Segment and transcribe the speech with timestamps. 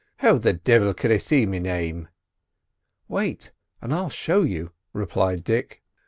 [0.17, 2.07] "How the divil could I see me name?"
[3.07, 3.51] "Wait
[3.83, 5.83] and I'll show you," replied Dick.